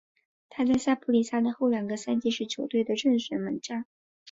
[0.49, 3.85] 他在萨普里萨的后两个赛季是球队的正选门将。